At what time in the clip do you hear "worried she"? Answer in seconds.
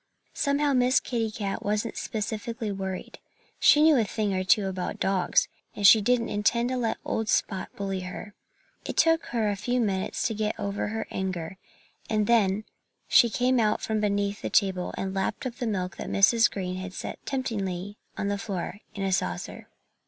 2.71-3.83